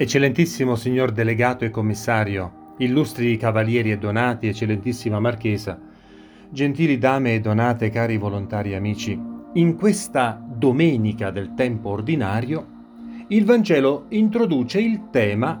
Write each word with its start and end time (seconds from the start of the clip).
Eccellentissimo 0.00 0.76
signor 0.76 1.10
delegato 1.10 1.64
e 1.64 1.70
commissario, 1.70 2.74
illustri 2.78 3.36
cavalieri 3.36 3.90
e 3.90 3.98
donati, 3.98 4.46
eccellentissima 4.46 5.18
marchesa, 5.18 5.76
gentili 6.50 6.98
dame 6.98 7.34
e 7.34 7.40
donate, 7.40 7.90
cari 7.90 8.16
volontari 8.16 8.76
amici, 8.76 9.20
in 9.54 9.74
questa 9.74 10.40
domenica 10.48 11.32
del 11.32 11.52
tempo 11.54 11.88
ordinario, 11.88 12.66
il 13.26 13.44
Vangelo 13.44 14.04
introduce 14.10 14.80
il 14.80 15.08
tema 15.10 15.60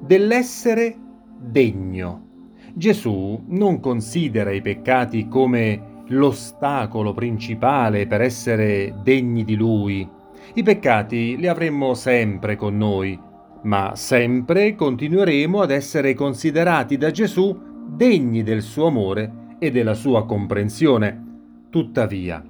dell'essere 0.00 0.96
degno. 1.40 2.26
Gesù 2.74 3.42
non 3.48 3.80
considera 3.80 4.52
i 4.52 4.62
peccati 4.62 5.26
come 5.26 6.04
l'ostacolo 6.06 7.12
principale 7.12 8.06
per 8.06 8.20
essere 8.20 8.94
degni 9.02 9.42
di 9.42 9.56
Lui. 9.56 10.08
I 10.54 10.62
peccati 10.62 11.36
li 11.36 11.48
avremmo 11.48 11.94
sempre 11.94 12.54
con 12.54 12.76
noi, 12.76 13.30
ma 13.62 13.94
sempre 13.94 14.74
continueremo 14.74 15.60
ad 15.60 15.70
essere 15.70 16.14
considerati 16.14 16.96
da 16.96 17.10
Gesù 17.10 17.58
degni 17.86 18.42
del 18.42 18.62
suo 18.62 18.86
amore 18.86 19.56
e 19.58 19.70
della 19.70 19.94
sua 19.94 20.26
comprensione. 20.26 21.30
Tuttavia, 21.70 22.42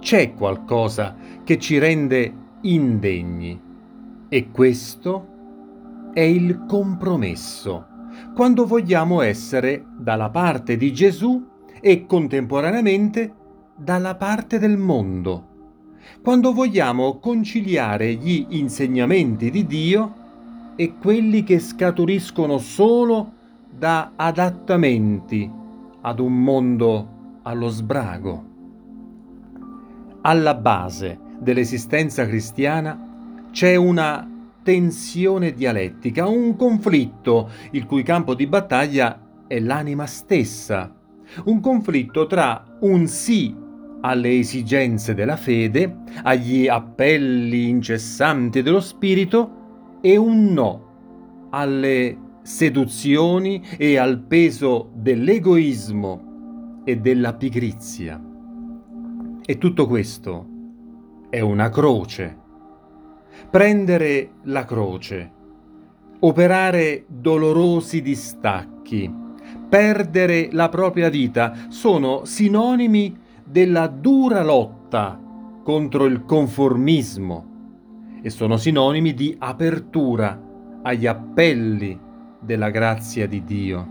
c'è 0.00 0.34
qualcosa 0.34 1.16
che 1.42 1.58
ci 1.58 1.78
rende 1.78 2.32
indegni 2.62 3.60
e 4.28 4.50
questo 4.50 5.26
è 6.12 6.20
il 6.20 6.64
compromesso, 6.66 7.86
quando 8.34 8.66
vogliamo 8.66 9.20
essere 9.20 9.84
dalla 9.98 10.30
parte 10.30 10.76
di 10.76 10.92
Gesù 10.92 11.46
e 11.80 12.06
contemporaneamente 12.06 13.34
dalla 13.76 14.14
parte 14.16 14.58
del 14.58 14.76
mondo 14.76 15.47
quando 16.22 16.52
vogliamo 16.52 17.18
conciliare 17.18 18.14
gli 18.14 18.46
insegnamenti 18.50 19.50
di 19.50 19.66
Dio 19.66 20.14
e 20.76 20.94
quelli 20.96 21.42
che 21.42 21.58
scaturiscono 21.58 22.58
solo 22.58 23.32
da 23.70 24.12
adattamenti 24.16 25.50
ad 26.00 26.20
un 26.20 26.42
mondo 26.42 27.08
allo 27.42 27.68
sbrago. 27.68 28.44
Alla 30.22 30.54
base 30.54 31.18
dell'esistenza 31.38 32.26
cristiana 32.26 33.46
c'è 33.50 33.76
una 33.76 34.28
tensione 34.62 35.52
dialettica, 35.52 36.26
un 36.26 36.56
conflitto 36.56 37.48
il 37.70 37.86
cui 37.86 38.02
campo 38.02 38.34
di 38.34 38.46
battaglia 38.46 39.44
è 39.46 39.58
l'anima 39.60 40.06
stessa, 40.06 40.94
un 41.44 41.60
conflitto 41.60 42.26
tra 42.26 42.64
un 42.80 43.06
sì 43.06 43.66
alle 44.00 44.38
esigenze 44.38 45.14
della 45.14 45.36
fede, 45.36 45.98
agli 46.22 46.68
appelli 46.68 47.68
incessanti 47.68 48.62
dello 48.62 48.80
spirito 48.80 49.98
e 50.00 50.16
un 50.16 50.52
no 50.52 51.48
alle 51.50 52.16
seduzioni 52.42 53.62
e 53.76 53.96
al 53.98 54.20
peso 54.20 54.90
dell'egoismo 54.94 56.82
e 56.84 56.96
della 56.96 57.34
pigrizia. 57.34 58.22
E 59.44 59.58
tutto 59.58 59.86
questo 59.86 60.46
è 61.30 61.40
una 61.40 61.68
croce. 61.68 62.36
Prendere 63.50 64.30
la 64.44 64.64
croce, 64.64 65.32
operare 66.20 67.04
dolorosi 67.06 68.02
distacchi, 68.02 69.12
perdere 69.68 70.48
la 70.52 70.68
propria 70.68 71.08
vita 71.08 71.54
sono 71.68 72.24
sinonimi 72.24 73.26
della 73.50 73.86
dura 73.86 74.42
lotta 74.42 75.18
contro 75.62 76.04
il 76.04 76.24
conformismo 76.24 77.46
e 78.20 78.28
sono 78.28 78.58
sinonimi 78.58 79.14
di 79.14 79.34
apertura 79.38 80.38
agli 80.82 81.06
appelli 81.06 81.98
della 82.40 82.68
grazia 82.68 83.26
di 83.26 83.42
Dio. 83.44 83.88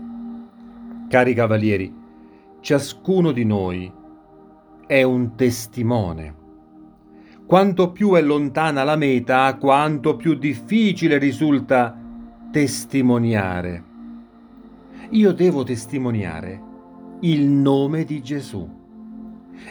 Cari 1.08 1.34
cavalieri, 1.34 1.92
ciascuno 2.60 3.32
di 3.32 3.44
noi 3.44 3.92
è 4.86 5.02
un 5.02 5.34
testimone. 5.34 6.34
Quanto 7.44 7.90
più 7.90 8.12
è 8.12 8.20
lontana 8.20 8.84
la 8.84 8.96
meta, 8.96 9.56
quanto 9.56 10.14
più 10.14 10.34
difficile 10.34 11.18
risulta 11.18 11.96
testimoniare. 12.52 13.84
Io 15.10 15.32
devo 15.32 15.64
testimoniare 15.64 16.62
il 17.20 17.48
nome 17.48 18.04
di 18.04 18.22
Gesù. 18.22 18.77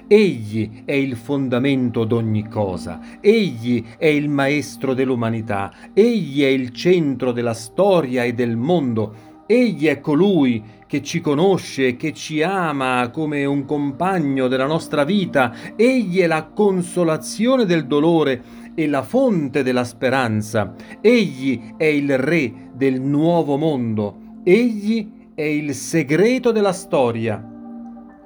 Egli 0.08 0.84
è 0.86 0.94
il 0.94 1.16
fondamento 1.16 2.06
d'ogni 2.06 2.48
cosa, 2.48 3.00
egli 3.20 3.84
è 3.98 4.06
il 4.06 4.30
maestro 4.30 4.94
dell'umanità, 4.94 5.72
egli 5.94 6.44
è 6.44 6.48
il 6.48 6.72
centro 6.72 7.32
della 7.32 7.54
storia 7.54 8.24
e 8.24 8.34
del 8.34 8.56
mondo, 8.56 9.44
egli 9.46 9.88
è 9.88 10.00
colui 10.00 10.64
che 10.88 11.02
ci 11.02 11.20
conosce 11.20 11.96
che 11.96 12.14
ci 12.14 12.42
ama 12.42 13.10
come 13.12 13.46
un 13.46 13.66
compagno 13.66 14.48
della 14.48 14.66
nostra 14.66 15.04
vita, 15.04 15.54
egli 15.76 16.20
è 16.20 16.28
la 16.28 16.46
consolazione 16.46 17.66
del 17.66 17.88
dolore 17.88 18.42
e 18.76 18.88
la 18.88 19.04
fonte 19.04 19.64
della 19.64 19.84
speranza, 19.84 20.74
egli 21.02 21.76
è 21.76 21.86
il 21.86 22.18
re 22.18 22.70
del 22.74 23.02
nuovo 23.02 23.58
mondo, 23.58 24.40
egli 24.44 25.32
è 25.34 25.44
il 25.44 25.74
segreto 25.74 26.52
della 26.52 26.74
storia 26.74 27.56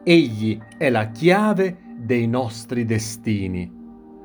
Egli 0.03 0.59
è 0.79 0.89
la 0.89 1.09
chiave 1.09 1.77
dei 1.95 2.27
nostri 2.27 2.85
destini. 2.85 3.71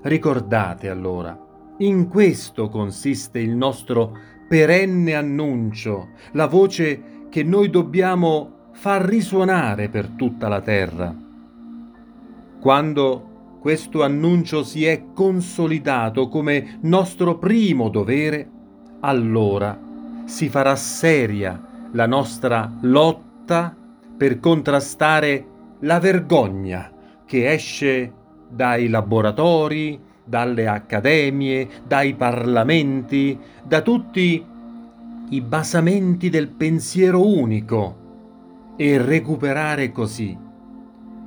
Ricordate 0.01 0.89
allora, 0.89 1.39
in 1.79 2.09
questo 2.09 2.71
consiste 2.71 3.41
il 3.41 3.55
nostro 3.55 4.17
perenne 4.49 5.15
annuncio, 5.15 6.13
la 6.33 6.47
voce 6.47 7.27
che 7.29 7.43
noi 7.43 7.69
dobbiamo 7.69 8.71
far 8.73 9.03
risuonare 9.03 9.91
per 9.91 10.09
tutta 10.17 10.49
la 10.49 10.63
terra. 10.63 11.15
Quando 12.59 13.59
questo 13.61 14.03
annuncio 14.03 14.63
si 14.65 14.87
è 14.87 15.09
consolidato 15.13 16.29
come 16.29 16.79
nostro 16.83 17.37
primo 17.37 17.91
dovere, 17.91 18.51
allora 19.01 19.79
si 20.25 20.49
farà 20.49 20.75
seria 20.75 21.89
la 21.93 22.07
nostra 22.07 22.79
lotta 22.81 23.77
per 24.17 24.41
contrastare 24.41 25.49
la 25.81 25.99
vergogna 25.99 26.91
che 27.25 27.51
esce 27.51 28.13
dai 28.49 28.89
laboratori, 28.89 30.01
dalle 30.25 30.67
accademie, 30.67 31.69
dai 31.87 32.15
parlamenti, 32.15 33.39
da 33.65 33.81
tutti 33.81 34.45
i 35.29 35.41
basamenti 35.41 36.31
del 36.31 36.49
pensiero 36.49 37.27
unico 37.27 38.75
e 38.77 38.99
recuperare 38.99 39.91
così 39.91 40.45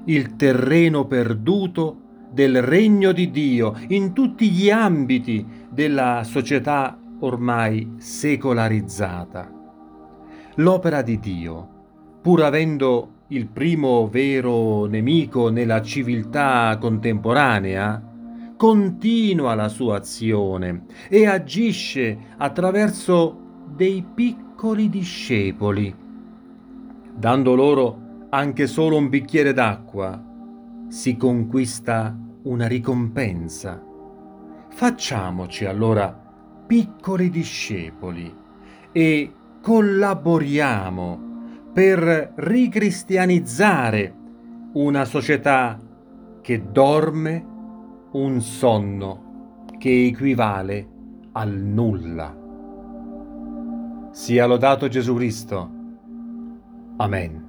il 0.06 0.36
terreno 0.36 1.06
perduto 1.06 1.98
del 2.32 2.62
regno 2.62 3.12
di 3.12 3.32
Dio 3.32 3.76
in 3.90 4.14
tutti 4.14 4.50
gli 4.50 4.70
ambiti 4.70 5.46
della 5.70 6.24
società 6.24 6.98
ormai 7.20 7.96
secolarizzata. 7.98 9.52
L'opera 10.56 11.02
di 11.02 11.20
Dio, 11.20 11.70
pur 12.22 12.44
avendo 12.44 13.19
il 13.32 13.48
primo 13.48 14.08
vero 14.08 14.86
nemico 14.86 15.50
nella 15.50 15.84
civiltà 15.84 16.76
contemporanea, 16.80 18.04
continua 18.58 19.54
la 19.54 19.70
sua 19.70 19.98
azione 19.98 20.86
e 21.08 21.28
agisce 21.28 22.18
attraverso 22.38 23.66
dei 23.76 24.04
piccoli 24.16 24.90
discepoli. 24.90 25.94
Dando 27.16 27.54
loro 27.54 28.08
anche 28.30 28.66
solo 28.66 28.98
un 28.98 29.10
bicchiere 29.10 29.54
d'acqua, 29.54 30.24
si 30.88 31.16
conquista 31.16 32.18
una 32.44 32.66
ricompensa. 32.66 33.84
Facciamoci 34.70 35.66
allora 35.66 36.12
piccoli 36.66 37.30
discepoli 37.30 38.36
e 38.92 39.34
collaboriamo 39.62 41.29
per 41.80 42.34
ricristianizzare 42.36 44.14
una 44.74 45.06
società 45.06 45.80
che 46.42 46.62
dorme 46.74 47.46
un 48.12 48.42
sonno 48.42 49.66
che 49.78 50.08
equivale 50.08 50.88
al 51.32 51.54
nulla. 51.54 52.36
Sia 54.12 54.46
lodato 54.46 54.90
Gesù 54.90 55.16
Cristo. 55.16 55.70
Amen. 56.98 57.49